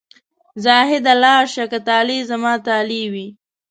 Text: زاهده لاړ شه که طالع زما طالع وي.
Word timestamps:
زاهده 0.63 1.13
لاړ 1.23 1.43
شه 1.53 1.63
که 1.71 1.79
طالع 1.87 2.17
زما 2.29 2.53
طالع 2.67 3.03
وي. 3.13 3.27